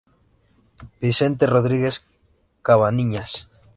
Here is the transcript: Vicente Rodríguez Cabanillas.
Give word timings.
Vicente 0.99 1.45
Rodríguez 1.45 1.95
Cabanillas. 2.63 3.47